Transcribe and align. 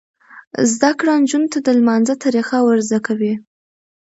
زده 0.71 0.91
کړه 0.99 1.13
نجونو 1.21 1.47
ته 1.53 1.59
د 1.61 1.67
لمانځه 1.79 2.13
طریقه 2.25 2.57
ور 2.63 2.79
زده 2.87 2.99
کوي. 3.07 3.33